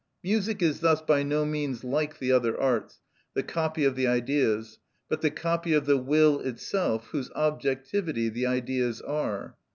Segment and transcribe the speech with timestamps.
[0.23, 2.99] Music is thus by no means like the other arts,
[3.35, 8.47] the copy of the Ideas, but the copy of the will itself, whose objectivity the
[8.47, 9.57] Ideas are.